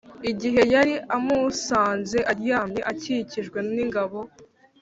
[0.31, 4.19] igihe yari amusanze aryamye akikijwe n’ingabo